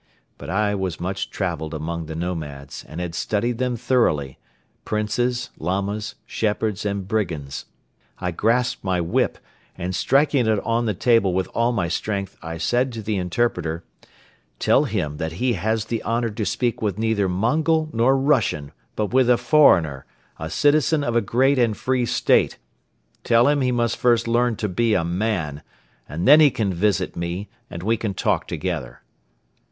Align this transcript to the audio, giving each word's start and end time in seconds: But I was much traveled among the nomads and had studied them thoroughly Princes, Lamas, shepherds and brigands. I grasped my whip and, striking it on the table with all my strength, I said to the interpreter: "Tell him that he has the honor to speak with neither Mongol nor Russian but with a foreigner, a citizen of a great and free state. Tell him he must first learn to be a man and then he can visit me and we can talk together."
But 0.39 0.49
I 0.49 0.73
was 0.73 0.99
much 0.99 1.29
traveled 1.29 1.75
among 1.75 2.07
the 2.07 2.15
nomads 2.15 2.83
and 2.87 2.99
had 2.99 3.13
studied 3.13 3.59
them 3.59 3.77
thoroughly 3.77 4.39
Princes, 4.83 5.51
Lamas, 5.59 6.15
shepherds 6.25 6.87
and 6.87 7.07
brigands. 7.07 7.65
I 8.17 8.31
grasped 8.31 8.83
my 8.83 8.99
whip 8.99 9.37
and, 9.77 9.93
striking 9.93 10.47
it 10.47 10.59
on 10.63 10.87
the 10.87 10.95
table 10.95 11.35
with 11.35 11.47
all 11.53 11.71
my 11.71 11.87
strength, 11.87 12.35
I 12.41 12.57
said 12.57 12.91
to 12.93 13.03
the 13.03 13.17
interpreter: 13.17 13.83
"Tell 14.57 14.85
him 14.85 15.17
that 15.17 15.33
he 15.33 15.53
has 15.53 15.85
the 15.85 16.01
honor 16.01 16.31
to 16.31 16.45
speak 16.47 16.81
with 16.81 16.97
neither 16.97 17.29
Mongol 17.29 17.91
nor 17.93 18.17
Russian 18.17 18.71
but 18.95 19.13
with 19.13 19.29
a 19.29 19.37
foreigner, 19.37 20.07
a 20.39 20.49
citizen 20.49 21.03
of 21.03 21.15
a 21.15 21.21
great 21.21 21.59
and 21.59 21.77
free 21.77 22.07
state. 22.07 22.57
Tell 23.23 23.47
him 23.47 23.61
he 23.61 23.71
must 23.71 23.97
first 23.97 24.27
learn 24.27 24.55
to 24.55 24.67
be 24.67 24.95
a 24.95 25.03
man 25.03 25.61
and 26.09 26.27
then 26.27 26.39
he 26.39 26.49
can 26.49 26.73
visit 26.73 27.15
me 27.15 27.49
and 27.69 27.83
we 27.83 27.97
can 27.97 28.15
talk 28.15 28.47
together." 28.47 29.03